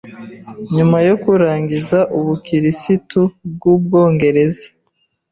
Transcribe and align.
nyuma 0.75 0.97
yo 1.07 1.15
kurangiza 1.23 1.99
ubukirisitu 2.17 3.21
bwUbwongereza 3.51 4.67